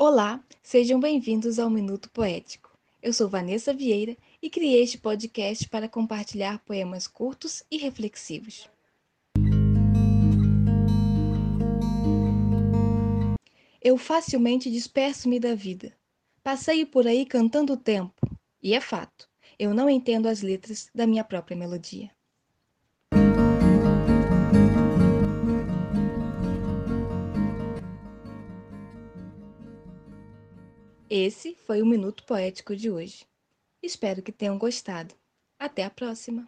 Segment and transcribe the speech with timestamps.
[0.00, 2.70] Olá, sejam bem-vindos ao Minuto Poético.
[3.02, 8.70] Eu sou Vanessa Vieira e criei este podcast para compartilhar poemas curtos e reflexivos.
[13.82, 15.92] Eu facilmente disperso-me da vida.
[16.44, 18.24] Passeio por aí cantando o tempo,
[18.62, 19.28] e é fato,
[19.58, 22.08] eu não entendo as letras da minha própria melodia.
[31.10, 33.24] Esse foi o Minuto Poético de hoje.
[33.82, 35.14] Espero que tenham gostado.
[35.58, 36.46] Até a próxima!